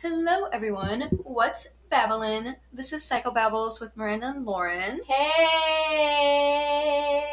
Hello, 0.00 0.44
everyone. 0.52 1.00
What's 1.24 1.66
Babylon? 1.90 2.54
This 2.72 2.92
is 2.92 3.02
Psycho 3.02 3.32
Babbles 3.32 3.80
with 3.80 3.96
Miranda 3.96 4.28
and 4.28 4.44
Lauren. 4.44 5.00
Hey! 5.08 7.24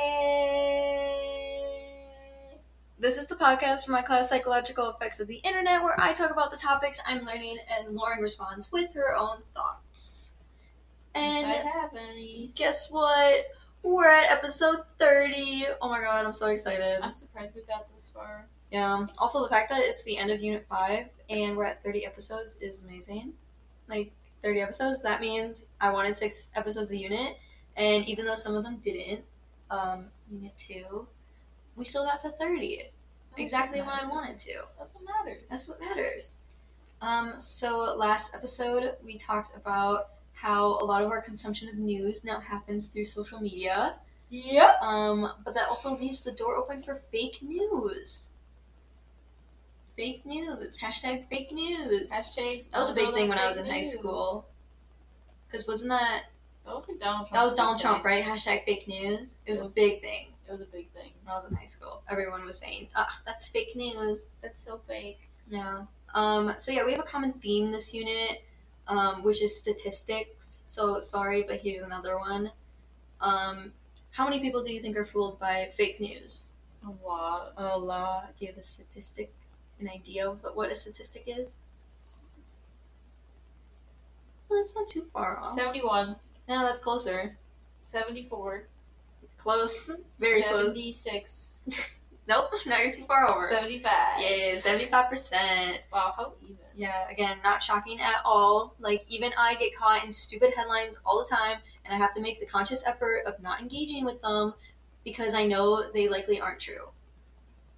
This 2.98 3.18
is 3.18 3.28
the 3.28 3.36
podcast 3.36 3.86
for 3.86 3.92
my 3.92 4.02
class 4.02 4.30
Psychological 4.30 4.90
Effects 4.90 5.20
of 5.20 5.28
the 5.28 5.42
Internet, 5.44 5.84
where 5.84 5.94
I 6.00 6.12
talk 6.12 6.32
about 6.32 6.50
the 6.50 6.58
topics 6.58 7.00
I'm 7.06 7.24
learning 7.24 7.60
and 7.70 7.96
Lauren 7.96 8.20
responds 8.20 8.72
with 8.72 8.92
her 8.96 9.16
own 9.16 9.44
thoughts. 9.54 10.32
And 11.14 11.46
I 11.46 11.58
have 11.58 11.92
any. 11.96 12.52
guess 12.56 12.90
what? 12.90 13.46
We're 13.86 14.10
at 14.10 14.32
episode 14.32 14.80
30. 14.98 15.66
Oh 15.80 15.90
my 15.90 16.02
god, 16.02 16.26
I'm 16.26 16.34
so 16.34 16.48
excited. 16.48 17.00
I'm 17.04 17.14
surprised 17.14 17.54
we 17.54 17.62
got 17.62 17.88
this 17.94 18.10
far. 18.12 18.48
Yeah. 18.72 19.06
Also, 19.20 19.44
the 19.44 19.50
fact 19.50 19.70
that 19.70 19.80
it's 19.82 20.02
the 20.04 20.18
end 20.18 20.32
of 20.32 20.42
Unit 20.42 20.66
5 20.68 21.06
and 21.30 21.56
we're 21.56 21.66
at 21.66 21.84
30 21.84 22.04
episodes 22.04 22.56
is 22.62 22.82
amazing. 22.82 23.34
Like, 23.88 24.12
30 24.42 24.62
episodes, 24.62 25.04
that 25.04 25.22
means 25.22 25.68
I 25.80 25.92
wanted 25.94 26.18
six 26.18 26.50
episodes 26.56 26.92
a 26.92 26.98
unit, 26.98 27.38
and 27.78 28.04
even 28.10 28.26
though 28.26 28.34
some 28.34 28.56
of 28.56 28.64
them 28.64 28.78
didn't, 28.78 29.24
um, 29.70 30.08
Unit 30.32 30.58
2, 30.58 31.08
we 31.76 31.86
still 31.86 32.06
got 32.06 32.22
to 32.22 32.30
30. 32.30 32.78
That's 33.30 33.40
Exactly 33.40 33.82
what 33.82 34.02
when 34.02 34.04
I 34.04 34.08
wanted 34.10 34.40
to. 34.40 34.54
That's 34.80 34.96
what 34.96 35.04
matters. 35.06 35.44
That's 35.48 35.68
what 35.68 35.80
matters. 35.80 36.40
Um, 37.02 37.40
so 37.40 37.96
last 37.96 38.34
episode 38.34 38.96
we 39.04 39.20
talked 39.20 39.56
about 39.56 40.10
how 40.36 40.78
a 40.80 40.86
lot 40.86 41.02
of 41.02 41.10
our 41.12 41.22
consumption 41.22 41.68
of 41.70 41.76
news 41.76 42.24
now 42.24 42.40
happens 42.40 42.88
through 42.88 43.06
social 43.06 43.40
media. 43.40 43.96
Yep. 44.30 44.82
Um, 44.82 45.32
but 45.44 45.54
that 45.54 45.68
also 45.70 45.96
leaves 45.96 46.24
the 46.24 46.32
door 46.34 46.56
open 46.56 46.82
for 46.82 46.96
fake 47.12 47.40
news. 47.42 48.30
Fake 49.98 50.26
news. 50.26 50.78
Hashtag 50.78 51.30
fake 51.30 51.52
news. 51.52 52.12
Hashtag. 52.12 52.66
That 52.72 52.80
was 52.80 52.92
a 52.92 52.94
big 52.96 53.14
thing 53.14 53.30
when 53.30 53.38
I 53.38 53.48
was 53.48 53.58
in 53.58 53.66
high 53.66 53.82
school. 53.82 54.48
Cause 55.50 55.66
wasn't 55.68 55.92
that 55.92 56.24
That 56.66 56.76
was 56.76 56.88
like 56.90 57.00
Donald 57.00 57.28
Trump. 57.28 57.34
that 57.34 57.44
was 57.44 57.54
Donald 57.54 57.80
Trump, 57.80 58.04
right? 58.04 58.24
Hashtag 58.24 58.66
fake 58.66 58.88
news. 58.90 59.36
It 59.46 59.52
was 59.52 59.62
a 59.62 59.70
big 59.70 60.02
thing 60.02 60.34
It 60.50 60.52
was 60.52 60.60
a 60.60 60.66
big 60.66 60.92
thing. 60.92 61.12
when 61.24 61.32
I 61.32 61.36
was 61.36 61.46
in 61.46 61.56
high 61.56 61.66
school. 61.66 62.04
Everyone 62.10 62.44
was 62.44 62.58
saying, 62.58 62.90
"Ugh, 62.96 63.12
that's 63.26 63.48
fake 63.48 63.74
news." 63.76 64.28
That's 64.42 64.60
so 64.60 64.82
fake. 64.88 65.30
Yeah. 65.48 65.86
Um, 66.14 66.54
so 66.58 66.72
yeah, 66.72 66.84
we 66.84 66.92
have 66.92 67.00
a 67.00 67.04
common 67.04 67.34
theme 67.34 67.72
this 67.72 67.94
unit, 67.94 68.44
um, 68.88 69.24
which 69.24 69.42
is 69.42 69.58
statistics. 69.58 70.62
So 70.66 71.00
sorry, 71.02 71.44
but 71.48 71.60
here's 71.60 71.82
another 71.82 72.18
one. 72.18 72.52
Um, 73.22 73.74
how 74.12 74.26
many 74.26 74.40
people 74.40 74.64
do 74.64 74.72
you 74.72 74.82
think 74.82 74.98
are 74.98 75.06
fooled 75.06 75.40
by 75.40 75.70
fake 75.76 76.00
news? 76.00 76.50
A 76.86 77.06
lot. 77.06 77.54
A 77.58 77.78
lot. 77.78 78.36
Do 78.38 78.46
you 78.46 78.52
have 78.52 78.60
a 78.60 78.64
statistic, 78.64 79.34
an 79.80 79.90
idea 79.90 80.30
of 80.30 80.40
what 80.54 80.72
a 80.72 80.76
statistic 80.76 81.24
is? 81.26 81.58
Well, 84.50 84.60
it's 84.60 84.76
not 84.76 84.88
too 84.88 85.06
far 85.12 85.40
off. 85.40 85.50
71. 85.50 86.16
No, 86.48 86.64
that's 86.64 86.78
closer. 86.78 87.38
74. 87.82 88.68
Close. 89.38 89.92
Very 90.20 90.44
close. 90.44 90.74
76. 90.74 91.60
Nope. 92.28 92.52
Now 92.66 92.80
you're 92.80 92.92
too 92.92 93.06
far 93.06 93.28
over. 93.28 93.48
75. 93.48 93.92
Yeah, 94.20 94.58
seventy-five 94.58 95.10
percent. 95.10 95.82
Wow, 95.94 96.14
how 96.18 96.34
even? 96.42 96.58
Yeah, 96.76 97.08
again, 97.10 97.38
not 97.44 97.64
shocking 97.64 98.00
at 98.02 98.18
all. 98.26 98.76
Like, 98.80 99.06
even 99.08 99.32
I 99.38 99.56
get 99.56 99.76
caught 99.76 100.04
in 100.04 100.12
stupid 100.12 100.54
headlines 100.56 101.00
all 101.06 101.24
the 101.24 101.30
time, 101.30 101.60
and 101.86 101.94
I 101.94 101.98
have 101.98 102.14
to 102.16 102.22
make 102.22 102.40
the 102.40 102.46
conscious 102.46 102.86
effort 102.86 103.22
of 103.26 103.42
not 103.42 103.62
engaging 103.62 104.04
with 104.04 104.22
them 104.22 104.54
because 105.06 105.34
I 105.34 105.46
know 105.46 105.92
they 105.94 106.08
likely 106.10 106.42
aren't 106.42 106.60
true. 106.60 106.90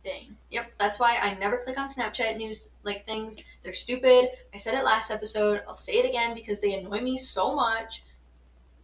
Dang. 0.04 0.38
Yep, 0.52 0.74
that's 0.80 1.00
why 1.00 1.18
I 1.22 1.34
never 1.36 1.58
click 1.58 1.78
on 1.78 1.90
Snapchat 1.90 2.38
news 2.38 2.70
like 2.84 3.06
things. 3.06 3.40
They're 3.64 3.74
stupid. 3.74 4.30
I 4.54 4.58
said 4.58 4.74
it 4.76 4.86
last 4.86 5.12
episode. 5.12 5.62
I'll 5.68 5.74
say 5.74 5.94
it 5.94 6.08
again 6.08 6.34
because 6.36 6.62
they 6.62 6.74
annoy 6.74 7.02
me 7.02 7.18
so 7.18 7.54
much. 7.56 8.04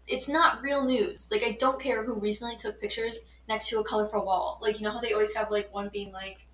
It's 0.07 0.27
not 0.29 0.61
real 0.61 0.85
news. 0.85 1.29
Like, 1.31 1.43
I 1.43 1.53
don't 1.59 1.81
care 1.81 2.03
who 2.05 2.19
recently 2.19 2.55
took 2.57 2.81
pictures 2.81 3.21
next 3.49 3.69
to 3.69 3.79
a 3.79 3.83
colorful 3.83 4.25
wall. 4.25 4.59
Like, 4.61 4.79
you 4.79 4.85
know 4.85 4.91
how 4.91 5.01
they 5.01 5.13
always 5.13 5.33
have, 5.33 5.51
like, 5.51 5.73
one 5.73 5.89
being 5.91 6.11
like, 6.11 6.45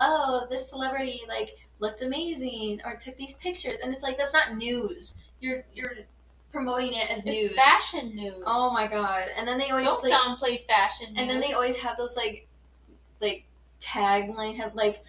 oh, 0.00 0.46
this 0.50 0.68
celebrity, 0.68 1.22
like, 1.28 1.56
looked 1.78 2.02
amazing 2.02 2.80
or 2.84 2.96
took 2.96 3.16
these 3.16 3.34
pictures. 3.34 3.80
And 3.80 3.92
it's 3.92 4.02
like, 4.02 4.16
that's 4.18 4.32
not 4.32 4.56
news. 4.56 5.14
You're, 5.40 5.64
you're 5.72 5.92
promoting 6.52 6.92
it 6.92 7.10
as 7.10 7.24
news. 7.24 7.36
It's 7.36 7.44
news. 7.52 7.58
fashion 7.60 8.16
news. 8.16 8.42
Oh 8.46 8.72
my 8.72 8.86
god. 8.86 9.28
And 9.36 9.46
then 9.46 9.58
they 9.58 9.70
always, 9.70 9.86
Don't 9.86 10.04
like, 10.04 10.12
downplay 10.12 10.66
fashion 10.66 11.08
news. 11.12 11.18
and 11.20 11.28
then 11.30 11.40
they 11.40 11.52
always 11.52 11.80
have 11.82 11.96
those 11.96 12.16
like 12.16 12.46
like 13.20 13.44
tagline 13.80 14.56
have 14.56 14.74
like 14.74 15.02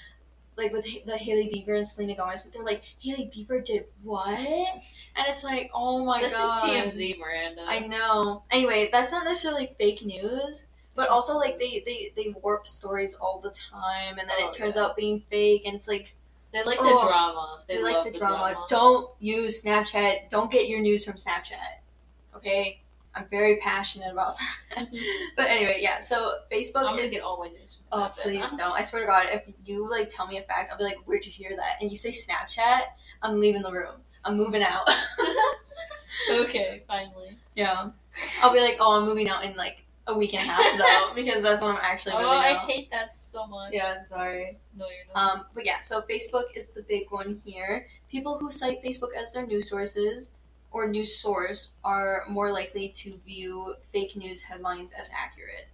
like 0.57 0.71
with 0.71 0.85
the 1.05 1.17
Hailey 1.17 1.47
Bieber 1.53 1.75
and 1.77 1.87
Selena 1.87 2.15
Gomez 2.15 2.43
they're 2.45 2.63
like 2.63 2.81
Hailey 2.99 3.29
Bieber 3.33 3.63
did 3.63 3.85
what 4.03 4.27
and 4.39 5.25
it's 5.27 5.43
like 5.43 5.69
oh 5.73 6.03
my 6.05 6.21
This 6.21 6.35
god 6.35 6.69
is 6.69 6.97
TMZ, 6.97 7.19
Miranda. 7.19 7.63
I 7.67 7.79
know 7.79 8.43
anyway 8.51 8.89
that's 8.91 9.11
not 9.11 9.23
necessarily 9.25 9.75
fake 9.79 10.03
news 10.05 10.65
but 10.97 11.07
also 11.09 11.37
like 11.37 11.57
they, 11.59 11.81
they 11.85 12.11
they 12.17 12.33
warp 12.43 12.67
stories 12.67 13.13
all 13.15 13.39
the 13.39 13.51
time 13.51 14.17
and 14.19 14.27
then 14.27 14.35
Oh, 14.41 14.47
it 14.49 14.53
turns 14.53 14.75
yeah. 14.75 14.81
out 14.83 14.97
being 14.97 15.23
fake 15.29 15.61
and 15.65 15.75
it's 15.75 15.87
like 15.87 16.15
They 16.51 16.63
like 16.63 16.79
Ugh. 16.81 16.85
the 16.85 17.07
drama. 17.07 17.63
They, 17.67 17.77
they, 17.77 17.83
like 17.83 17.93
love 17.93 18.05
the 18.11 18.19
drama. 18.19 18.65
Don't 18.67 19.09
use 19.19 19.61
Snapchat. 19.61 20.29
Don't 20.29 20.49
get 20.51 20.67
your 20.67 20.81
news 20.81 21.05
from 21.05 21.13
Snapchat. 21.13 21.81
Okay? 22.35 22.81
I'm 23.13 23.27
very 23.29 23.57
passionate 23.61 24.11
about 24.11 24.37
that. 24.75 24.87
but 25.37 25.47
anyway, 25.47 25.79
yeah. 25.81 25.99
So 25.99 26.15
Facebook 26.51 26.77
I'm 26.87 26.95
gonna 26.95 27.03
is 27.03 27.11
get 27.11 27.23
all 27.23 27.39
my 27.39 27.47
news 27.49 27.75
from 27.75 27.85
Oh, 27.91 28.11
please 28.17 28.49
don't. 28.57 28.73
I 28.73 28.81
swear 28.81 29.01
to 29.03 29.07
God, 29.07 29.27
if 29.31 29.43
you 29.63 29.89
like 29.89 30.09
tell 30.09 30.27
me 30.27 30.37
a 30.39 30.43
fact, 30.43 30.71
I'll 30.71 30.77
be 30.77 30.83
like, 30.83 30.97
"Where'd 31.05 31.25
you 31.25 31.31
hear 31.31 31.51
that?" 31.55 31.81
And 31.81 31.89
you 31.89 31.97
say 31.97 32.09
Snapchat, 32.09 32.81
I'm 33.21 33.39
leaving 33.39 33.61
the 33.63 33.71
room. 33.71 34.01
I'm 34.23 34.35
moving 34.37 34.61
out. 34.61 34.87
okay, 36.31 36.83
finally. 36.87 37.37
yeah. 37.55 37.89
I'll 38.43 38.53
be 38.53 38.59
like, 38.59 38.77
"Oh, 38.79 38.99
I'm 38.99 39.05
moving 39.05 39.29
out 39.29 39.43
in 39.45 39.55
like 39.55 39.83
a 40.07 40.17
week 40.17 40.33
and 40.33 40.41
a 40.43 40.45
half 40.45 40.77
though, 40.77 41.13
because 41.21 41.41
that's 41.41 41.61
when 41.61 41.71
I'm 41.71 41.79
actually 41.81 42.13
Oh, 42.15 42.29
I 42.29 42.53
out." 42.55 42.69
hate 42.69 42.89
that 42.91 43.11
so 43.13 43.45
much. 43.47 43.73
yeah, 43.73 44.03
sorry. 44.05 44.57
No, 44.75 44.85
you're 44.85 45.13
not. 45.13 45.31
Um, 45.39 45.45
but 45.53 45.65
yeah, 45.65 45.79
so 45.79 46.01
Facebook 46.09 46.45
is 46.55 46.67
the 46.69 46.83
big 46.83 47.07
one 47.09 47.41
here. 47.45 47.85
People 48.09 48.37
who 48.39 48.49
cite 48.51 48.83
Facebook 48.83 49.13
as 49.21 49.33
their 49.33 49.45
news 49.45 49.69
sources 49.69 50.31
or 50.71 50.87
news 50.87 51.15
source 51.17 51.71
are 51.83 52.23
more 52.29 52.51
likely 52.51 52.89
to 52.89 53.17
view 53.25 53.75
fake 53.93 54.15
news 54.15 54.41
headlines 54.41 54.91
as 54.97 55.09
accurate. 55.17 55.67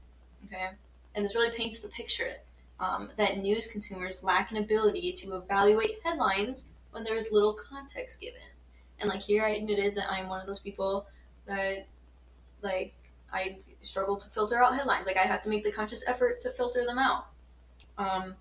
Okay, 0.45 0.69
and 1.15 1.23
this 1.23 1.35
really 1.35 1.55
paints 1.55 1.79
the 1.79 1.87
picture 1.89 2.29
um, 2.79 3.09
that 3.17 3.37
news 3.37 3.67
consumers 3.67 4.23
lack 4.23 4.51
an 4.51 4.57
ability 4.57 5.13
to 5.13 5.33
evaluate 5.35 5.91
headlines 6.03 6.65
when 6.91 7.03
there's 7.03 7.31
little 7.31 7.53
context 7.53 8.19
given. 8.19 8.39
And 8.99 9.09
like 9.09 9.21
here, 9.21 9.43
I 9.43 9.51
admitted 9.51 9.95
that 9.95 10.05
I'm 10.09 10.27
one 10.29 10.39
of 10.41 10.47
those 10.47 10.59
people 10.59 11.07
that 11.47 11.87
like 12.61 12.93
I 13.33 13.59
struggle 13.79 14.17
to 14.17 14.29
filter 14.29 14.57
out 14.57 14.75
headlines. 14.75 15.05
Like 15.05 15.17
I 15.17 15.27
have 15.27 15.41
to 15.41 15.49
make 15.49 15.63
the 15.63 15.71
conscious 15.71 16.03
effort 16.07 16.39
to 16.41 16.51
filter 16.51 16.85
them 16.85 16.97
out. 16.97 17.27
Um, 17.97 18.35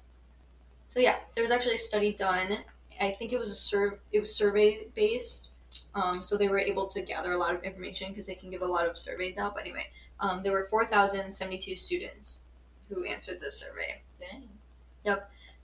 so 0.89 1.01
yeah, 1.01 1.17
there 1.35 1.43
was 1.43 1.51
actually 1.51 1.75
a 1.75 1.79
study 1.79 2.13
done. 2.13 2.59
I 3.01 3.13
think 3.13 3.33
it 3.33 3.39
was 3.39 3.51
a 3.51 3.55
sur- 3.55 3.99
it 4.13 4.21
was 4.21 4.35
survey 4.35 4.89
based. 4.95 5.51
Um, 5.95 6.21
so 6.21 6.37
they 6.37 6.49
were 6.49 6.59
able 6.59 6.87
to 6.89 7.03
gather 7.03 7.33
a 7.33 7.37
lot 7.37 7.55
of 7.55 7.63
information 7.63 8.09
because 8.11 8.27
they 8.27 8.35
can 8.35 8.51
give 8.51 8.63
a 8.63 8.67
lot 8.67 8.87
of 8.87 8.99
surveys 8.99 9.39
out. 9.39 9.55
But 9.55 9.65
anyway, 9.65 9.87
um, 10.21 10.43
there 10.43 10.53
were 10.53 10.67
four 10.71 10.87
thousand 10.87 11.33
seventy 11.33 11.59
two 11.59 11.77
students 11.77 12.43
who 12.89 13.05
answered 13.07 13.41
this 13.41 13.59
survey. 13.59 14.03
Dang. 14.21 14.49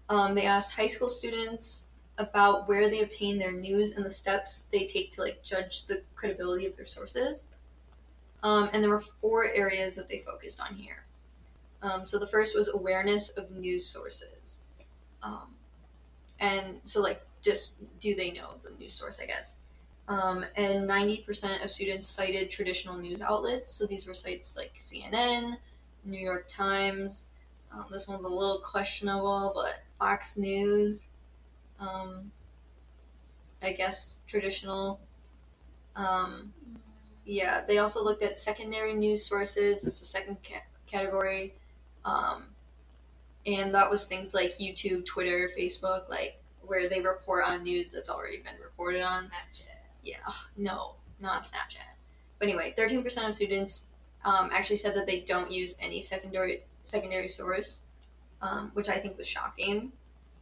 Um, 0.09 0.35
they 0.35 0.47
asked 0.47 0.75
high 0.75 0.87
school 0.87 1.09
students 1.09 1.85
about 2.17 2.67
where 2.67 2.89
they 2.89 3.03
obtain 3.03 3.39
their 3.39 3.53
news 3.53 3.93
and 3.93 4.05
the 4.05 4.11
steps 4.11 4.67
they 4.73 4.87
take 4.87 5.11
to 5.13 5.21
like 5.21 5.43
judge 5.43 5.85
the 5.85 6.03
credibility 6.15 6.67
of 6.67 6.77
their 6.77 6.87
sources. 6.87 7.45
Um, 8.43 8.71
and 8.73 8.83
there 8.83 8.91
were 8.91 9.03
four 9.21 9.47
areas 9.53 9.97
that 9.97 10.09
they 10.09 10.21
focused 10.21 10.61
on 10.61 10.75
here. 10.75 11.05
Um, 11.83 12.05
so 12.05 12.19
the 12.19 12.27
first 12.27 12.57
was 12.57 12.69
awareness 12.69 13.31
of 13.31 13.51
news 13.51 13.85
sources. 13.87 14.61
Um, 15.23 15.55
and 16.41 16.81
so 16.83 17.01
like 17.01 17.23
just 17.43 17.75
do 18.01 18.15
they 18.15 18.31
know 18.33 18.51
the 18.63 18.77
news 18.79 18.95
source, 18.95 19.21
I 19.21 19.27
guess. 19.27 19.55
Um, 20.09 20.45
and 20.57 20.89
90% 20.89 21.63
of 21.65 21.71
students 21.71 22.07
cited 22.07 22.51
traditional 22.51 22.97
news 22.97 23.21
outlets. 23.21 23.75
So 23.75 23.87
these 23.87 24.07
were 24.07 24.15
sites 24.15 24.57
like 24.57 24.73
CNN, 24.75 25.57
New 26.05 26.19
York 26.19 26.47
Times, 26.49 27.27
um, 27.73 27.87
this 27.91 28.09
one's 28.09 28.25
a 28.25 28.29
little 28.29 28.61
questionable, 28.65 29.53
but 29.55 29.83
Fox 29.99 30.37
News, 30.37 31.07
um, 31.79 32.31
I 33.63 33.73
guess 33.73 34.21
traditional. 34.27 35.01
Um, 35.95 36.53
yeah, 37.29 37.65
they 37.69 37.79
also 37.79 38.03
looked 38.03 38.23
at 38.23 38.37
secondary 38.39 38.95
news 38.95 39.25
sources. 39.25 39.83
That's 39.83 39.99
the 40.01 40.07
second 40.07 40.39
ca- 40.43 40.65
category. 40.87 41.55
Um, 42.05 42.45
and 43.47 43.75
that 43.75 43.91
was 43.91 44.05
things 44.07 44.33
like 44.33 44.59
YouTube, 44.59 45.05
Twitter, 45.05 45.51
Facebook, 45.57 46.09
like 46.09 46.41
where 46.63 46.89
they 46.89 47.01
report 47.01 47.45
on 47.47 47.63
news 47.63 47.93
that's 47.93 48.11
already 48.11 48.39
been 48.39 48.61
reported 48.63 49.03
on. 49.03 49.25
Snapchat. 49.25 49.79
Yeah, 50.03 50.17
no, 50.57 50.97
not 51.21 51.43
Snapchat. 51.43 51.97
But 52.39 52.49
anyway, 52.49 52.73
thirteen 52.77 53.03
percent 53.03 53.29
of 53.29 53.35
students 53.35 53.87
um, 54.25 54.49
actually 54.53 54.77
said 54.77 54.95
that 54.95 55.07
they 55.07 55.21
don't 55.21 55.51
use 55.51 55.77
any 55.83 56.01
secondary 56.01 56.65
secondary 56.83 57.29
source, 57.29 57.83
um, 58.41 58.71
which 58.75 58.89
I 58.89 58.99
think 58.99 59.19
was 59.19 59.29
shocking. 59.29 59.93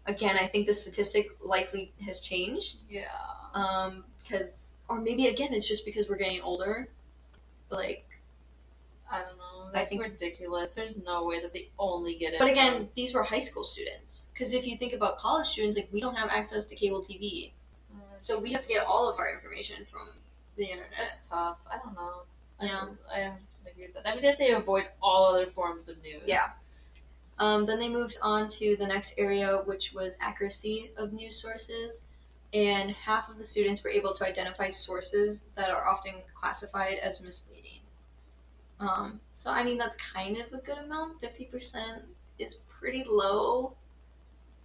again, 0.06 0.36
I 0.40 0.46
think 0.46 0.66
the 0.66 0.74
statistic 0.74 1.28
likely 1.40 1.92
has 2.04 2.20
changed. 2.20 2.76
Yeah. 2.88 3.04
Um, 3.54 4.04
because 4.22 4.72
or 4.88 5.00
maybe 5.00 5.26
again 5.26 5.52
it's 5.52 5.68
just 5.68 5.84
because 5.84 6.08
we're 6.08 6.16
getting 6.16 6.40
older. 6.42 6.88
Like 7.70 8.06
I 9.10 9.18
don't 9.20 9.36
know. 9.38 9.70
That's 9.72 9.88
think- 9.90 10.02
ridiculous. 10.02 10.74
There's 10.74 10.96
no 10.96 11.24
way 11.26 11.40
that 11.40 11.52
they 11.52 11.68
only 11.78 12.16
get 12.16 12.32
it. 12.34 12.38
But 12.38 12.46
from- 12.46 12.52
again, 12.52 12.88
these 12.94 13.14
were 13.14 13.22
high 13.22 13.38
school 13.40 13.64
students. 13.64 14.28
Because 14.32 14.52
if 14.52 14.66
you 14.66 14.76
think 14.76 14.92
about 14.92 15.18
college 15.18 15.46
students, 15.46 15.76
like 15.76 15.88
we 15.92 16.00
don't 16.00 16.16
have 16.16 16.28
access 16.30 16.64
to 16.66 16.74
cable 16.74 17.02
TV, 17.02 17.52
Mm, 17.94 18.00
so 18.20 18.38
we 18.38 18.52
have 18.52 18.60
to 18.62 18.68
get 18.68 18.84
all 18.84 19.08
of 19.08 19.18
our 19.20 19.32
information 19.32 19.86
from 19.86 20.08
the 20.56 20.64
internet. 20.64 20.90
That's 20.98 21.26
tough. 21.26 21.58
I 21.70 21.78
don't 21.78 21.94
know. 21.94 22.22
Yeah. 22.60 22.88
I, 23.12 23.16
I 23.16 23.20
have 23.20 23.38
to 23.64 23.70
agree 23.70 23.84
with 23.86 23.94
that. 23.94 24.04
That 24.04 24.14
means 24.14 24.22
that 24.24 24.38
they 24.38 24.50
avoid 24.50 24.86
all 25.00 25.26
other 25.26 25.46
forms 25.46 25.88
of 25.88 26.00
news. 26.02 26.22
Yeah. 26.26 26.46
Um, 27.38 27.64
then 27.66 27.78
they 27.78 27.88
moved 27.88 28.16
on 28.22 28.48
to 28.48 28.76
the 28.76 28.86
next 28.86 29.14
area, 29.18 29.58
which 29.66 29.92
was 29.92 30.16
accuracy 30.20 30.90
of 30.96 31.12
news 31.12 31.36
sources, 31.36 32.02
and 32.56 32.90
half 32.92 33.28
of 33.28 33.36
the 33.38 33.44
students 33.44 33.84
were 33.84 33.90
able 33.90 34.14
to 34.14 34.24
identify 34.26 34.68
sources 34.70 35.44
that 35.56 35.70
are 35.70 35.86
often 35.86 36.14
classified 36.34 36.98
as 37.02 37.20
misleading. 37.20 37.82
Um, 38.80 39.20
so 39.32 39.50
I 39.50 39.62
mean 39.64 39.78
that's 39.78 39.96
kind 39.96 40.36
of 40.36 40.52
a 40.52 40.62
good 40.62 40.78
amount. 40.78 41.20
Fifty 41.20 41.44
percent 41.46 42.04
is 42.38 42.56
pretty 42.68 43.04
low 43.06 43.74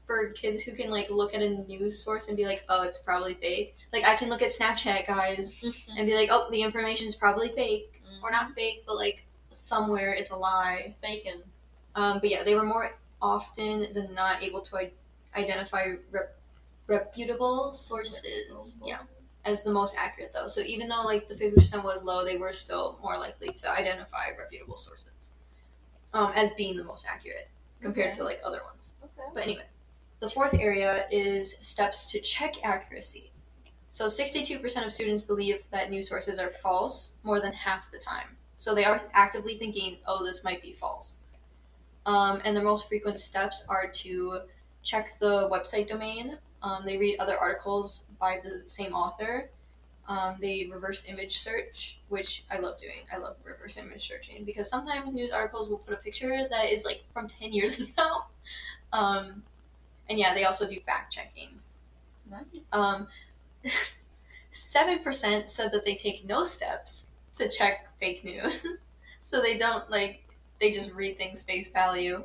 for 0.06 0.30
kids 0.32 0.64
who 0.64 0.74
can 0.74 0.90
like 0.90 1.10
look 1.10 1.34
at 1.34 1.42
a 1.42 1.50
news 1.68 1.98
source 2.04 2.28
and 2.28 2.36
be 2.36 2.46
like, 2.46 2.64
oh, 2.70 2.84
it's 2.84 3.00
probably 3.00 3.36
fake. 3.36 3.76
Like 3.94 4.04
I 4.06 4.16
can 4.16 4.30
look 4.30 4.42
at 4.42 4.50
Snapchat 4.50 5.08
guys 5.08 5.64
and 5.98 6.06
be 6.08 6.16
like, 6.16 6.30
oh, 6.32 6.50
the 6.52 6.62
information 6.62 7.08
is 7.08 7.16
probably 7.16 7.50
fake 7.50 7.88
Mm, 8.02 8.24
or 8.24 8.32
not 8.32 8.54
fake, 8.56 8.84
but 8.88 8.96
like 8.96 9.24
somewhere 9.52 10.12
it's 10.14 10.32
a 10.32 10.36
lie. 10.36 10.82
It's 10.84 10.96
faking. 10.96 11.44
Um, 11.96 12.20
but 12.20 12.30
yeah, 12.30 12.44
they 12.44 12.56
were 12.56 12.64
more 12.66 12.90
often 13.22 13.94
than 13.94 14.14
not 14.16 14.44
able 14.44 14.62
to 14.64 14.76
I- 14.78 14.92
identify 15.40 15.94
rep- 16.12 16.36
reputable 16.92 17.72
sources. 17.72 18.78
Yeah, 18.84 19.00
as 19.46 19.64
the 19.64 19.72
most 19.72 19.96
accurate 19.98 20.32
though. 20.34 20.48
So 20.48 20.62
even 20.62 20.88
though 20.88 21.04
like 21.04 21.28
the 21.28 21.36
fifty 21.36 21.56
percent 21.56 21.84
was 21.84 22.04
low, 22.04 22.24
they 22.26 22.38
were 22.38 22.54
still 22.54 23.00
more 23.02 23.18
likely 23.18 23.54
to 23.54 23.70
identify 23.72 24.26
reputable 24.38 24.78
sources 24.78 25.32
um, 26.14 26.32
as 26.36 26.52
being 26.52 26.76
the 26.78 26.84
most 26.84 27.08
accurate 27.10 27.50
compared 27.82 28.10
Okay. 28.10 28.18
to 28.18 28.24
like 28.24 28.40
other 28.44 28.62
ones. 28.70 28.94
Okay. 29.04 29.30
But 29.34 29.44
anyway, 29.44 29.66
the 30.20 30.30
fourth 30.30 30.54
area 30.60 31.06
is 31.12 31.56
steps 31.60 32.12
to 32.12 32.20
check 32.22 32.54
accuracy. 32.64 33.32
So 33.90 34.06
62% 34.06 34.86
of 34.86 34.92
students 34.92 35.22
believe 35.22 35.64
that 35.72 35.90
news 35.90 36.08
sources 36.08 36.40
are 36.40 36.50
false 36.50 37.14
more 37.24 37.42
than 37.42 37.52
half 37.52 37.92
the 37.92 37.98
time. 37.98 38.38
So 38.56 38.74
they 38.76 38.86
are 38.86 39.02
actively 39.14 39.56
thinking, 39.56 39.98
oh, 40.08 40.24
this 40.24 40.44
might 40.44 40.62
be 40.62 40.72
false. 40.72 41.20
Um, 42.06 42.42
and 42.46 42.56
the 42.56 42.62
most 42.64 42.88
frequent 42.88 43.20
steps 43.20 43.66
are 43.68 43.88
to 43.90 44.42
check 44.84 45.20
the 45.20 45.50
website 45.50 45.88
domain. 45.88 46.38
Um, 46.64 46.84
they 46.86 46.98
read 46.98 47.20
other 47.20 47.38
articles 47.38 48.06
by 48.20 48.40
the 48.44 48.64
same 48.68 48.94
author. 48.94 49.50
Um, 50.08 50.38
they 50.42 50.68
reverse 50.72 51.06
image 51.08 51.38
search, 51.38 52.00
which 52.10 52.44
I 52.52 52.58
love 52.60 52.80
doing. 52.80 53.06
I 53.14 53.18
love 53.18 53.38
reverse 53.44 53.78
image 53.78 54.08
searching 54.08 54.44
because 54.46 54.70
sometimes 54.70 55.14
news 55.14 55.32
articles 55.32 55.70
will 55.70 55.78
put 55.78 55.94
a 55.94 55.98
picture 55.98 56.48
that 56.50 56.72
is 56.72 56.86
like 56.86 57.04
from 57.14 57.28
10 57.28 57.54
years 57.54 57.80
ago. 57.80 58.26
Um, 58.92 59.44
and 60.10 60.20
yeah, 60.20 60.34
they 60.34 60.44
also 60.44 60.68
do 60.68 60.80
fact 60.82 61.14
checking. 61.14 61.60
Um, 62.72 63.08
7% 64.52 65.50
said 65.50 65.72
that 65.72 65.86
they 65.86 65.96
take 65.96 66.26
no 66.26 66.44
steps 66.44 67.08
to 67.38 67.50
check 67.50 67.88
fake 68.00 68.24
news. 68.24 68.66
so 69.20 69.42
they 69.42 69.58
don't, 69.58 69.90
like, 69.90 70.24
they 70.60 70.72
just 70.72 70.94
read 70.94 71.18
things 71.18 71.44
face 71.44 71.70
value. 71.70 72.24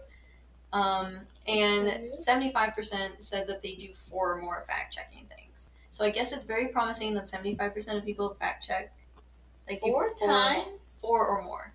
Um, 0.73 1.21
and 1.47 2.11
75% 2.13 3.23
said 3.23 3.47
that 3.49 3.63
they 3.63 3.75
do 3.75 3.93
four 3.93 4.35
or 4.37 4.43
more 4.43 4.65
fact 4.67 4.95
checking 4.95 5.27
things. 5.27 5.71
So 5.91 6.05
I 6.05 6.11
guess 6.11 6.33
it's 6.33 6.45
very 6.45 6.69
promising 6.69 7.15
that 7.15 7.25
75% 7.25 7.97
of 7.97 8.05
people 8.05 8.35
fact 8.39 8.67
check. 8.67 8.93
Like, 9.69 9.81
Four 9.81 10.09
or- 10.11 10.15
times. 10.15 10.99
four 11.01 11.27
or 11.27 11.43
more. 11.43 11.73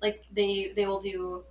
Like 0.00 0.24
they 0.32 0.72
they 0.74 0.86
will 0.86 1.00
do 1.00 1.44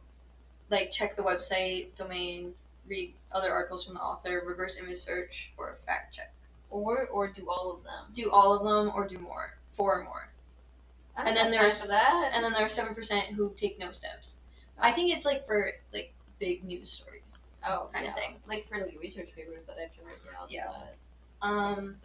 like 0.69 0.91
check 0.91 1.15
the 1.15 1.23
website 1.23 1.95
domain, 1.95 2.53
read 2.87 3.13
other 3.31 3.51
articles 3.51 3.85
from 3.85 3.93
the 3.95 3.99
author, 4.01 4.43
reverse 4.45 4.77
image 4.77 4.97
search, 4.97 5.51
or 5.57 5.77
fact 5.85 6.13
check. 6.15 6.33
Or 6.69 7.07
or 7.07 7.27
do 7.29 7.49
all 7.49 7.73
of 7.77 7.83
them. 7.83 8.11
Do 8.13 8.29
all 8.31 8.53
of 8.53 8.63
them 8.65 8.93
or 8.95 9.07
do 9.07 9.17
more. 9.19 9.57
Four 9.73 9.99
or 9.99 10.03
more. 10.03 10.29
And 11.17 11.35
then 11.35 11.49
there's- 11.49 11.85
that. 11.87 12.31
And 12.33 12.43
then 12.43 12.53
there 12.53 12.63
are 12.65 12.69
seven 12.69 12.93
percent 12.95 13.27
who 13.35 13.53
take 13.53 13.79
no 13.79 13.91
steps. 13.91 14.37
I 14.79 14.91
think 14.91 15.11
it's 15.15 15.25
like 15.25 15.45
for 15.45 15.71
like 15.93 16.13
big 16.41 16.63
news 16.65 16.89
stories. 16.97 17.41
oh, 17.69 17.89
kinda 17.93 18.11
thing. 18.13 18.35
Like 18.47 18.65
for 18.67 18.77
like 18.79 18.97
research 18.99 19.29
papers 19.35 19.63
that 19.67 19.77
I 19.77 19.81
have 19.87 19.93
to 19.95 20.01
write. 20.03 20.17
Yeah. 20.49 20.65
Yeah. 20.65 20.71
that. 20.79 20.95
Um 21.47 21.97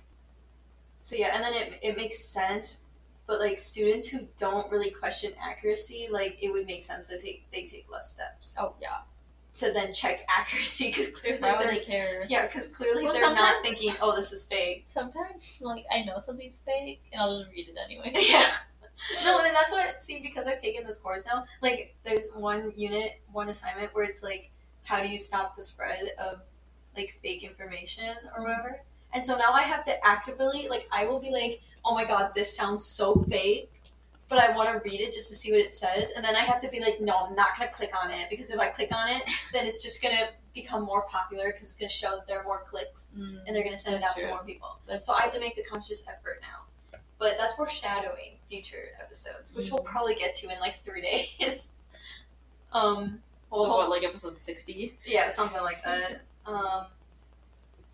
so 1.03 1.17
yeah, 1.17 1.31
and 1.35 1.43
then 1.45 1.53
it 1.55 1.79
it 1.83 1.97
makes 1.97 2.19
sense, 2.19 2.79
but 3.27 3.39
like 3.41 3.59
students 3.59 4.09
who 4.09 4.21
don't 4.37 4.71
really 4.71 4.91
question 4.91 5.33
accuracy, 5.41 6.09
like 6.11 6.37
it 6.43 6.51
would 6.53 6.67
make 6.67 6.85
sense 6.85 7.07
that 7.09 7.23
they 7.23 7.43
they 7.53 7.65
take 7.67 7.87
less 7.91 8.11
steps 8.11 8.57
Oh 8.61 8.75
yeah. 8.81 9.01
to 9.55 9.73
then 9.73 9.93
check 9.93 10.27
accuracy 10.39 10.89
because 10.89 11.09
clearly 11.19 11.41
Why 11.41 11.57
would 11.57 11.69
they're 11.69 11.81
care? 11.85 12.23
Yeah, 12.29 12.47
because 12.47 12.67
clearly 12.67 13.05
Well, 13.05 13.13
they're 13.15 13.35
not 13.35 13.63
thinking, 13.65 13.95
"Oh, 14.03 14.15
this 14.15 14.31
is 14.33 14.45
fake." 14.45 14.85
Sometimes 14.87 15.59
like 15.63 15.85
I 15.91 16.03
know 16.03 16.19
something's 16.19 16.59
fake 16.59 17.03
and 17.13 17.21
I'll 17.23 17.39
just 17.39 17.51
read 17.53 17.69
it 17.69 17.77
anyway. 17.87 18.13
yeah. 18.35 18.51
No, 19.25 19.45
and 19.45 19.55
that's 19.55 19.73
what 19.73 20.03
see 20.03 20.21
because 20.23 20.47
I've 20.47 20.61
taken 20.61 20.87
this 20.87 20.97
course 20.97 21.27
now. 21.27 21.45
Like, 21.61 21.95
there's 22.05 22.31
one 22.35 22.73
unit, 22.75 23.21
one 23.31 23.49
assignment 23.49 23.95
where 23.95 24.05
it's 24.05 24.23
like, 24.23 24.51
how 24.85 25.03
do 25.03 25.09
you 25.09 25.19
stop 25.19 25.55
the 25.55 25.63
spread 25.63 26.09
of 26.19 26.41
like 26.97 27.19
fake 27.23 27.45
information 27.45 28.15
or 28.37 28.43
whatever. 28.43 28.81
And 29.13 29.25
so 29.25 29.37
now 29.37 29.53
I 29.53 29.63
have 29.63 29.85
to 29.85 30.07
actively 30.07 30.67
like 30.69 30.89
I 30.91 31.07
will 31.07 31.21
be 31.21 31.31
like, 31.31 31.61
"Oh 31.85 31.95
my 31.95 32.05
god, 32.05 32.33
this 32.35 32.55
sounds 32.57 32.85
so 32.85 33.25
fake." 33.29 33.71
But 34.29 34.41
I 34.41 34.57
want 34.57 34.69
to 34.69 34.91
read 34.91 35.01
it 35.01 35.13
just 35.13 35.29
to 35.29 35.35
see 35.35 35.53
what 35.53 35.61
it 35.61 35.73
says, 35.73 36.11
and 36.17 36.25
then 36.25 36.35
I 36.35 36.41
have 36.41 36.59
to 36.61 36.69
be 36.69 36.81
like, 36.81 37.01
"No, 37.01 37.15
I'm 37.15 37.37
not 37.37 37.57
gonna 37.57 37.71
click 37.71 37.93
on 37.97 38.11
it 38.11 38.29
because 38.29 38.51
if 38.51 38.59
I 38.59 38.69
click 38.69 38.93
on 38.93 39.09
it, 39.09 39.23
then 39.53 39.65
it's 39.65 39.81
just 39.81 40.03
gonna 40.03 40.31
become 40.53 40.83
more 40.83 41.03
popular 41.03 41.53
because 41.53 41.69
it's 41.69 41.75
gonna 41.75 41.89
show 41.89 42.17
that 42.17 42.27
there 42.27 42.41
are 42.41 42.45
more 42.45 42.63
clicks." 42.65 43.11
Mm, 43.17 43.47
and 43.47 43.55
they're 43.55 43.63
going 43.63 43.77
to 43.77 43.79
send 43.79 43.95
it 43.95 44.03
out 44.03 44.17
true. 44.17 44.27
to 44.27 44.35
more 44.35 44.43
people. 44.43 44.81
that's 44.87 45.07
So 45.07 45.13
I 45.13 45.23
have 45.23 45.33
to 45.33 45.41
make 45.41 45.55
the 45.55 45.63
conscious 45.63 46.03
effort 46.09 46.41
now. 46.43 46.65
But 47.19 47.33
that's 47.39 47.55
foreshadowing 47.55 48.39
future 48.49 48.91
episodes, 49.01 49.55
which 49.55 49.71
we'll 49.71 49.83
probably 49.83 50.15
get 50.15 50.35
to 50.37 50.49
in 50.49 50.61
like 50.61 50.77
three 50.83 51.01
days. 51.41 51.69
um, 52.73 53.21
well, 53.51 53.65
so 53.65 53.69
what, 53.69 53.89
like 53.89 54.05
episode 54.05 54.39
sixty? 54.39 54.97
yeah, 55.05 55.29
something 55.29 55.63
like 55.63 55.83
that. 55.85 56.21
Um, 56.45 56.87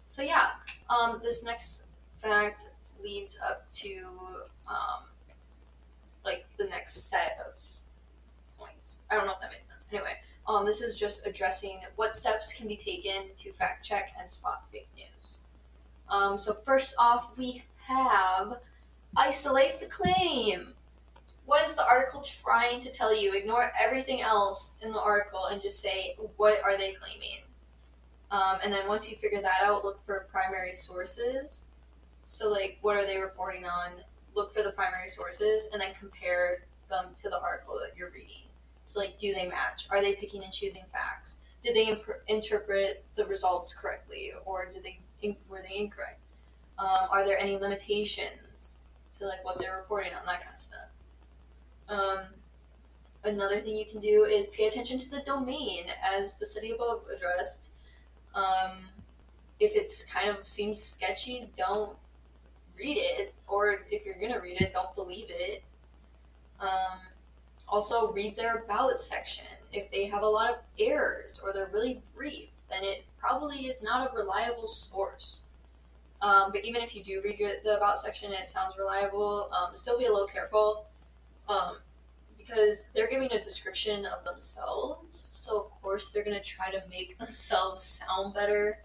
so 0.07 0.23
yeah, 0.23 0.51
um, 0.91 1.21
this 1.23 1.45
next 1.45 1.85
fact 2.17 2.71
leads 3.03 3.39
up 3.49 3.69
to 3.71 4.05
um, 4.69 5.05
like 6.25 6.45
the 6.59 6.65
next 6.65 7.09
set 7.09 7.37
of 7.47 7.61
points. 8.59 9.01
I 9.11 9.17
don't 9.17 9.27
know 9.27 9.33
if 9.33 9.41
that 9.41 9.51
makes 9.51 9.67
sense. 9.67 9.87
Anyway, 9.93 10.15
um, 10.47 10.65
this 10.67 10.83
is 10.83 10.99
just 10.99 11.27
addressing 11.27 11.81
what 11.97 12.15
steps 12.15 12.53
can 12.53 12.67
be 12.69 12.77
taken 12.77 13.31
to 13.37 13.53
fact 13.53 13.85
check 13.85 14.13
and 14.19 14.29
spot 14.29 14.65
fake 14.73 14.89
news. 14.97 15.39
Um, 16.09 16.37
so 16.37 16.55
first 16.55 16.95
off, 16.99 17.37
we 17.39 17.65
have 17.87 18.59
isolate 19.17 19.81
the 19.81 19.87
claim. 19.87 20.75
What 21.45 21.63
is 21.63 21.75
the 21.75 21.87
article 21.87 22.23
trying 22.23 22.81
to 22.81 22.91
tell 22.91 23.15
you? 23.15 23.33
Ignore 23.35 23.71
everything 23.81 24.23
else 24.23 24.75
in 24.83 24.93
the 24.93 25.01
article 25.01 25.47
and 25.47 25.61
just 25.61 25.81
say 25.81 26.17
what 26.37 26.59
are 26.65 26.79
they 26.79 26.93
claiming. 26.93 27.45
Um, 28.31 28.59
and 28.65 28.73
then 28.73 28.89
once 28.89 29.11
you 29.11 29.17
figure 29.17 29.43
that 29.43 29.63
out, 29.63 29.85
look 29.85 30.05
for 30.07 30.27
primary 30.31 30.73
sources. 30.73 31.65
So 32.25 32.49
like, 32.49 32.79
what 32.81 32.97
are 32.97 33.07
they 33.07 33.19
reporting 33.19 33.65
on? 33.65 34.01
Look 34.35 34.55
for 34.55 34.63
the 34.63 34.73
primary 34.73 35.09
sources 35.09 35.69
and 35.73 35.81
then 35.81 35.93
compare 35.99 36.65
them 36.89 37.13
to 37.17 37.29
the 37.29 37.41
article 37.41 37.79
that 37.81 37.97
you're 37.97 38.11
reading. 38.11 38.49
So 38.87 39.01
like, 39.01 39.19
do 39.19 39.35
they 39.35 39.47
match? 39.47 39.87
Are 39.91 40.01
they 40.01 40.15
picking 40.15 40.43
and 40.43 40.53
choosing 40.53 40.85
facts? 40.93 41.37
Did 41.63 41.77
they 41.77 41.89
imp- 41.89 42.23
interpret 42.29 43.05
the 43.15 43.27
results 43.27 43.73
correctly, 43.73 44.31
or 44.45 44.67
did 44.67 44.83
they 44.83 44.99
were 45.49 45.63
they 45.63 45.79
incorrect? 45.79 46.21
Um, 46.79 47.09
are 47.13 47.25
there 47.25 47.39
any 47.39 47.57
limitations 47.57 48.82
to 49.23 49.29
like 49.29 49.45
what 49.45 49.59
they're 49.59 49.77
reporting 49.77 50.13
on 50.13 50.27
that 50.27 50.41
kind 50.41 50.53
of 50.53 50.61
stuff? 50.61 50.89
Um, 51.89 52.19
another 53.25 53.57
thing 53.61 53.77
you 53.77 53.87
can 53.87 54.01
do 54.01 54.25
is 54.25 54.49
pay 54.49 54.67
attention 54.67 54.99
to 54.99 55.11
the 55.11 55.23
domain, 55.25 55.85
as 56.03 56.35
the 56.35 56.47
study 56.47 56.73
above 56.73 57.05
addressed. 57.15 57.71
Um, 58.35 58.89
if 59.61 59.73
it's 59.75 60.05
kind 60.05 60.29
of 60.29 60.47
seems 60.47 60.83
sketchy, 60.83 61.51
don't 61.57 61.97
read 62.77 62.97
it, 62.99 63.35
or 63.47 63.81
if 63.91 64.05
you're 64.05 64.19
gonna 64.21 64.41
read 64.41 64.61
it, 64.61 64.73
don't 64.73 64.95
believe 64.95 65.27
it. 65.29 65.63
Um, 66.59 67.01
also, 67.69 68.13
read 68.13 68.37
their 68.37 68.59
about 68.59 68.99
section. 69.01 69.47
If 69.73 69.91
they 69.91 70.07
have 70.07 70.23
a 70.23 70.27
lot 70.29 70.51
of 70.51 70.57
errors 70.79 71.41
or 71.43 71.53
they're 71.53 71.71
really 71.73 72.03
brief, 72.15 72.49
then 72.71 72.83
it 72.83 73.05
probably 73.19 73.67
is 73.67 73.83
not 73.83 74.11
a 74.11 74.15
reliable 74.15 74.67
source. 74.67 75.43
Um, 76.23 76.53
but 76.53 76.65
even 76.65 76.83
if 76.83 76.95
you 76.97 77.05
do 77.05 77.21
read 77.25 77.39
the 77.65 77.77
about 77.77 77.99
section 77.99 78.33
and 78.33 78.43
it 78.43 78.49
sounds 78.49 78.77
reliable, 78.79 79.51
um, 79.53 79.75
still 79.75 79.99
be 79.99 80.07
a 80.07 80.11
little 80.13 80.29
careful 80.29 80.87
um, 81.49 81.79
because 82.39 82.89
they're 82.95 83.09
giving 83.11 83.33
a 83.33 83.43
description 83.43 84.07
of 84.07 84.25
themselves. 84.25 85.19
So, 85.19 85.61
of 85.65 85.71
course, 85.83 86.11
they're 86.11 86.25
going 86.25 86.37
to 86.37 86.43
try 86.43 86.71
to 86.71 86.83
make 86.91 87.19
themselves 87.21 87.83
sound 87.83 88.35
better 88.35 88.79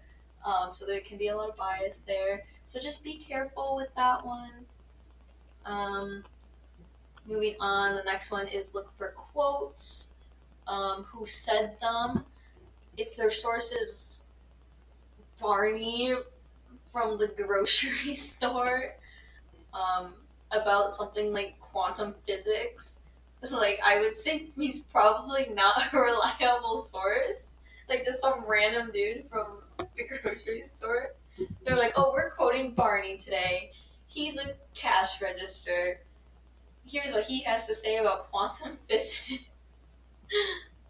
Um, 0.44 0.70
so 0.70 0.86
there 0.86 1.02
can 1.02 1.18
be 1.18 1.28
a 1.28 1.36
lot 1.36 1.50
of 1.50 1.56
bias 1.56 2.00
there. 2.00 2.44
So 2.64 2.80
just 2.80 3.04
be 3.04 3.18
careful 3.18 3.76
with 3.76 3.94
that 3.96 4.24
one. 4.26 4.66
Um, 5.64 6.24
moving 7.26 7.54
on, 7.60 7.94
the 7.96 8.02
next 8.04 8.30
one 8.30 8.46
is 8.48 8.74
look 8.74 8.92
for 8.96 9.10
quotes. 9.10 10.10
Um, 10.66 11.04
who 11.04 11.26
said 11.26 11.78
them? 11.80 12.24
If 12.96 13.16
their 13.16 13.30
source 13.30 13.72
is 13.72 14.24
Barney 15.40 16.14
from 16.98 17.18
the 17.18 17.28
grocery 17.28 18.14
store 18.14 18.94
um, 19.72 20.14
about 20.50 20.92
something 20.92 21.32
like 21.32 21.58
quantum 21.60 22.14
physics, 22.26 22.96
like 23.50 23.78
I 23.84 24.00
would 24.00 24.16
say 24.16 24.48
he's 24.56 24.80
probably 24.80 25.48
not 25.52 25.74
a 25.92 25.96
reliable 25.98 26.76
source. 26.76 27.48
Like 27.88 28.04
just 28.04 28.20
some 28.20 28.44
random 28.46 28.90
dude 28.92 29.24
from 29.30 29.62
the 29.78 30.04
grocery 30.04 30.60
store. 30.60 31.14
They're 31.64 31.76
like, 31.76 31.92
oh, 31.96 32.10
we're 32.12 32.28
quoting 32.30 32.74
Barney 32.74 33.16
today. 33.16 33.70
He's 34.08 34.36
a 34.36 34.54
cash 34.74 35.22
register. 35.22 36.00
Here's 36.86 37.12
what 37.12 37.24
he 37.24 37.42
has 37.44 37.66
to 37.66 37.72
say 37.72 37.96
about 37.96 38.30
quantum 38.30 38.78
physics. 38.88 39.38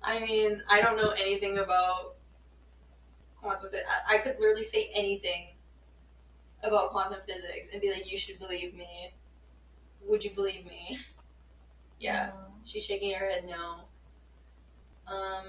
I 0.03 0.19
mean, 0.19 0.61
I 0.69 0.81
don't 0.81 0.97
know 0.97 1.11
anything 1.11 1.59
about 1.59 2.17
quantum 3.37 3.71
physics. 3.71 3.89
I, 4.09 4.17
I 4.17 4.19
could 4.19 4.35
literally 4.41 4.65
say 4.65 4.91
anything 4.93 5.49
about 6.63 6.91
quantum 6.91 7.21
physics 7.27 7.69
and 7.73 7.81
be 7.81 7.91
like, 7.91 8.11
you 8.11 8.19
should 8.19 8.39
believe 8.39 8.75
me. 8.75 9.13
Would 10.07 10.25
you 10.25 10.31
believe 10.35 10.65
me? 10.67 10.99
Yeah. 12.01 12.31
She's 12.65 12.85
shaking 12.85 13.13
her 13.15 13.29
head 13.29 13.45
no. 13.45 13.81
Um, 15.13 15.47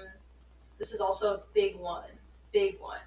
this 0.78 0.92
is 0.92 1.00
also 1.00 1.34
a 1.34 1.42
big 1.54 1.76
one. 1.76 2.10
Big 2.52 2.80
one. 2.80 3.00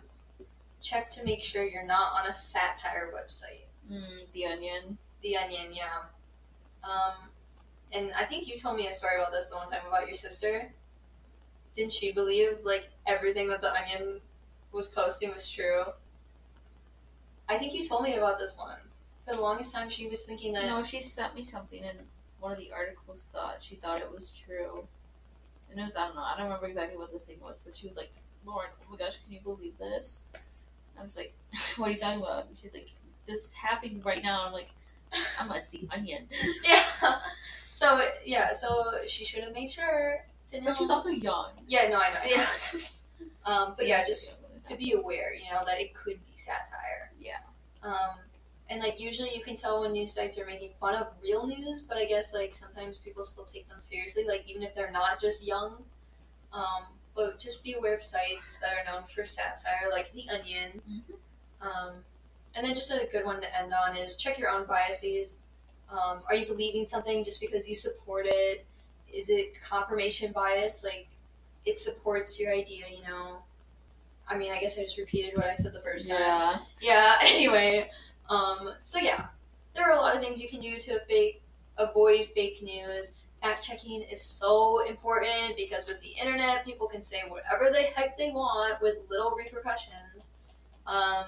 Check 0.81 1.09
to 1.09 1.23
make 1.23 1.43
sure 1.43 1.65
you're 1.65 1.85
not 1.85 2.13
on 2.13 2.29
a 2.29 2.33
satire 2.33 3.11
website. 3.13 3.65
Mm, 3.91 4.31
the 4.33 4.45
Onion. 4.45 4.97
The 5.21 5.37
Onion, 5.37 5.73
yeah. 5.73 6.03
Um, 6.83 7.29
and 7.93 8.11
I 8.13 8.25
think 8.25 8.47
you 8.47 8.57
told 8.57 8.77
me 8.77 8.87
a 8.87 8.93
story 8.93 9.15
about 9.17 9.31
this 9.31 9.49
the 9.49 9.55
one 9.55 9.69
time 9.69 9.85
about 9.87 10.07
your 10.07 10.15
sister. 10.15 10.73
Didn't 11.75 11.93
she 11.93 12.11
believe 12.11 12.59
like 12.63 12.89
everything 13.07 13.47
that 13.49 13.61
the 13.61 13.73
Onion 13.73 14.21
was 14.71 14.87
posting 14.87 15.31
was 15.31 15.49
true? 15.49 15.83
I 17.49 17.57
think 17.57 17.73
you 17.73 17.83
told 17.83 18.03
me 18.03 18.15
about 18.15 18.37
this 18.37 18.57
one. 18.57 18.77
For 19.25 19.35
the 19.35 19.41
longest 19.41 19.73
time, 19.73 19.89
she 19.89 20.07
was 20.07 20.23
thinking 20.23 20.53
that. 20.53 20.65
No, 20.65 20.83
she 20.83 20.99
sent 20.99 21.35
me 21.35 21.43
something, 21.43 21.81
and 21.83 21.97
one 22.39 22.51
of 22.51 22.57
the 22.57 22.71
articles 22.73 23.29
thought 23.31 23.63
she 23.63 23.75
thought 23.75 24.01
it 24.01 24.11
was 24.11 24.31
true. 24.31 24.87
And 25.69 25.79
it 25.79 25.83
was 25.83 25.95
I 25.95 26.05
don't 26.07 26.15
know, 26.15 26.21
I 26.23 26.35
don't 26.37 26.45
remember 26.45 26.67
exactly 26.67 26.97
what 26.97 27.11
the 27.11 27.19
thing 27.19 27.37
was, 27.41 27.61
but 27.61 27.75
she 27.75 27.87
was 27.87 27.95
like, 27.97 28.11
Lauren, 28.45 28.69
oh 28.81 28.91
my 28.91 28.97
gosh, 28.97 29.17
can 29.23 29.33
you 29.33 29.39
believe 29.41 29.77
this? 29.77 30.25
And 30.33 30.99
I 30.99 31.03
was 31.03 31.17
like, 31.17 31.33
What 31.77 31.89
are 31.89 31.91
you 31.91 31.97
talking 31.97 32.21
about? 32.21 32.47
And 32.47 32.57
she's 32.57 32.73
like, 32.73 32.91
This 33.27 33.37
is 33.45 33.53
happening 33.53 34.01
right 34.03 34.23
now. 34.23 34.45
I'm 34.45 34.53
like, 34.53 34.69
I'm 35.39 35.51
it's 35.51 35.69
the 35.69 35.87
onion. 35.93 36.27
yeah. 36.63 36.83
So 37.67 38.01
yeah, 38.25 38.53
so 38.53 38.67
she 39.07 39.25
should 39.25 39.43
have 39.43 39.53
made 39.53 39.69
sure 39.69 40.25
to 40.51 40.59
know. 40.59 40.67
But 40.67 40.77
she 40.77 40.83
was 40.83 40.89
also 40.91 41.09
young. 41.09 41.51
Yeah, 41.67 41.87
no, 41.89 41.97
I 41.97 42.13
know. 42.13 42.19
I 42.21 42.27
know. 42.27 42.35
Yeah. 42.35 42.47
Um, 43.45 43.73
but 43.75 43.87
yeah, 43.87 44.03
just 44.05 44.42
to 44.65 44.75
be 44.75 44.93
aware, 44.93 45.33
you 45.33 45.51
know, 45.51 45.63
that 45.65 45.79
it 45.79 45.93
could 45.93 46.19
be 46.25 46.35
satire. 46.35 47.11
Yeah. 47.19 47.39
Um, 47.83 48.19
and 48.69 48.79
like 48.79 48.99
usually 48.99 49.35
you 49.35 49.43
can 49.43 49.55
tell 49.55 49.81
when 49.81 49.91
news 49.91 50.13
sites 50.13 50.37
are 50.39 50.45
making 50.45 50.71
fun 50.79 50.95
of 50.95 51.07
real 51.21 51.45
news, 51.45 51.81
but 51.81 51.97
I 51.97 52.05
guess 52.05 52.33
like 52.33 52.53
sometimes 52.53 52.97
people 52.97 53.23
still 53.23 53.43
take 53.43 53.67
them 53.67 53.79
seriously, 53.79 54.23
like 54.27 54.49
even 54.49 54.63
if 54.63 54.73
they're 54.73 54.91
not 54.91 55.19
just 55.19 55.45
young. 55.45 55.83
Um, 56.53 56.85
but 57.15 57.39
just 57.39 57.63
be 57.63 57.73
aware 57.73 57.95
of 57.95 58.01
sites 58.01 58.57
that 58.61 58.71
are 58.71 58.91
known 58.91 59.03
for 59.07 59.23
satire, 59.23 59.89
like 59.91 60.11
The 60.13 60.27
Onion. 60.29 60.81
Mhm. 60.89 61.13
Um, 61.61 62.03
and 62.55 62.65
then 62.65 62.75
just 62.75 62.91
a 62.91 63.07
good 63.11 63.25
one 63.25 63.41
to 63.41 63.59
end 63.59 63.73
on 63.73 63.95
is 63.95 64.15
check 64.15 64.37
your 64.37 64.49
own 64.49 64.65
biases. 64.65 65.37
Um, 65.89 66.23
are 66.27 66.35
you 66.35 66.45
believing 66.45 66.87
something 66.87 67.23
just 67.23 67.39
because 67.39 67.67
you 67.67 67.75
support 67.75 68.25
it? 68.27 68.65
Is 69.11 69.29
it 69.29 69.59
confirmation 69.61 70.31
bias? 70.31 70.83
Like 70.83 71.07
it 71.65 71.79
supports 71.79 72.39
your 72.39 72.51
idea, 72.51 72.85
you 72.89 73.03
know? 73.03 73.43
I 74.27 74.37
mean, 74.37 74.51
I 74.51 74.59
guess 74.59 74.77
I 74.77 74.83
just 74.83 74.97
repeated 74.97 75.35
what 75.35 75.45
I 75.45 75.55
said 75.55 75.73
the 75.73 75.81
first 75.81 76.09
time. 76.09 76.19
Yeah. 76.19 76.57
yeah 76.81 77.13
anyway 77.23 77.85
um 78.29 78.73
so 78.83 78.99
yeah. 78.99 79.25
There 79.75 79.85
are 79.85 79.97
a 79.97 79.99
lot 79.99 80.15
of 80.15 80.21
things 80.21 80.41
you 80.41 80.49
can 80.49 80.59
do 80.59 80.77
to 80.79 80.99
fake 81.07 81.41
avoid 81.77 82.29
fake 82.35 82.61
news. 82.61 83.11
Fact 83.41 83.63
checking 83.63 84.01
is 84.03 84.21
so 84.21 84.85
important 84.87 85.57
because 85.57 85.85
with 85.87 85.99
the 86.01 86.11
internet 86.21 86.63
people 86.63 86.87
can 86.87 87.01
say 87.01 87.17
whatever 87.27 87.71
the 87.71 87.81
heck 87.95 88.17
they 88.17 88.31
want 88.31 88.81
with 88.81 88.97
little 89.09 89.35
repercussions. 89.37 90.31
Um 90.85 91.25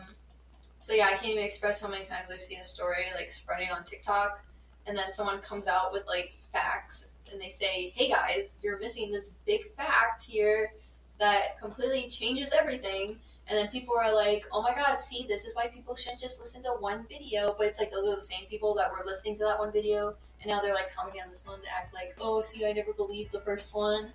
so 0.86 0.94
yeah 0.94 1.08
i 1.08 1.14
can't 1.14 1.32
even 1.32 1.44
express 1.44 1.80
how 1.80 1.88
many 1.88 2.06
times 2.06 2.30
i've 2.32 2.42
seen 2.42 2.60
a 2.60 2.64
story 2.64 3.06
like 3.16 3.32
spreading 3.32 3.70
on 3.72 3.84
tiktok 3.84 4.46
and 4.86 4.96
then 4.96 5.12
someone 5.12 5.40
comes 5.40 5.68
out 5.68 5.92
with 5.92 6.06
like 6.06 6.32
facts 6.54 7.08
and 7.32 7.42
they 7.42 7.50
say 7.50 7.92
hey 7.96 8.08
guys 8.08 8.60
you're 8.62 8.78
missing 8.78 9.12
this 9.12 9.32
big 9.48 9.62
fact 9.76 10.22
here 10.22 10.74
that 11.20 11.60
completely 11.60 12.10
changes 12.10 12.52
everything 12.52 13.20
and 13.48 13.58
then 13.58 13.68
people 13.68 13.96
are 13.96 14.14
like, 14.14 14.46
oh 14.52 14.62
my 14.64 14.74
god, 14.74 15.00
see, 15.00 15.26
this 15.28 15.46
is 15.46 15.56
why 15.56 15.68
people 15.68 15.96
shouldn't 15.96 16.20
just 16.20 16.40
listen 16.40 16.64
to 16.64 16.70
one 16.80 17.06
video. 17.08 17.54
But 17.58 17.68
it's 17.68 17.80
like 17.80 17.92
those 17.92 18.12
are 18.12 18.16
the 18.16 18.22
same 18.22 18.46
people 18.50 18.74
that 18.76 18.90
were 18.90 19.06
listening 19.06 19.38
to 19.38 19.44
that 19.44 19.60
one 19.60 19.72
video, 19.72 20.16
and 20.42 20.50
now 20.50 20.62
they're 20.62 20.74
like 20.74 20.94
commenting 20.96 21.22
on 21.22 21.30
this 21.30 21.46
one 21.46 21.62
to 21.62 21.68
act 21.72 21.94
like, 21.94 22.16
oh, 22.20 22.42
see, 22.42 22.66
I 22.66 22.74
never 22.74 22.94
believed 22.94 23.32
the 23.32 23.42
first 23.42 23.76
one. 23.76 24.12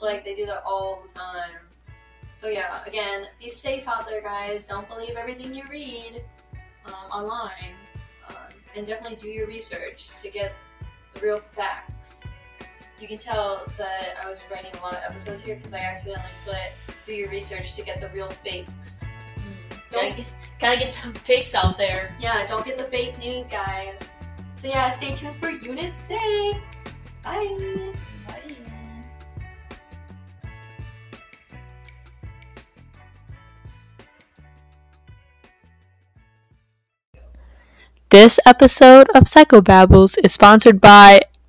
Like, 0.00 0.24
they 0.24 0.34
do 0.34 0.44
that 0.46 0.62
all 0.66 1.02
the 1.06 1.12
time. 1.12 1.56
So, 2.34 2.48
yeah, 2.48 2.84
again, 2.84 3.28
be 3.38 3.48
safe 3.48 3.88
out 3.88 4.06
there, 4.06 4.20
guys. 4.20 4.64
Don't 4.64 4.86
believe 4.88 5.16
everything 5.16 5.54
you 5.54 5.62
read 5.70 6.22
um, 6.84 6.92
online. 7.10 7.74
Um, 8.28 8.36
and 8.76 8.86
definitely 8.86 9.16
do 9.16 9.28
your 9.28 9.46
research 9.46 10.10
to 10.18 10.30
get 10.30 10.52
the 11.14 11.20
real 11.20 11.40
facts. 11.40 12.24
You 12.98 13.06
can 13.06 13.18
tell 13.18 13.66
that 13.76 14.14
I 14.22 14.28
was 14.28 14.42
writing 14.50 14.70
a 14.80 14.82
lot 14.82 14.94
of 14.94 15.00
episodes 15.06 15.42
here 15.42 15.56
because 15.56 15.74
I 15.74 15.80
accidentally 15.80 16.30
put 16.46 16.56
do 17.04 17.12
your 17.12 17.28
research 17.28 17.76
to 17.76 17.84
get 17.84 18.00
the 18.00 18.08
real 18.08 18.30
fakes. 18.30 19.04
Hmm. 19.34 19.76
Gotta 19.90 20.14
get, 20.16 20.26
gotta 20.58 20.78
get 20.78 21.02
the 21.12 21.18
fakes 21.20 21.54
out 21.54 21.76
there. 21.76 22.14
Yeah, 22.18 22.46
don't 22.48 22.64
get 22.64 22.78
the 22.78 22.84
fake 22.84 23.18
news, 23.18 23.44
guys. 23.44 24.02
So 24.56 24.68
yeah, 24.68 24.88
stay 24.88 25.14
tuned 25.14 25.38
for 25.38 25.50
Unit 25.50 25.94
6. 25.94 26.18
Bye. 27.22 27.92
Bye. 28.26 28.56
This 38.08 38.40
episode 38.46 39.08
of 39.14 39.24
Psychobabbles 39.24 40.16
is 40.24 40.32
sponsored 40.32 40.80
by. 40.80 41.20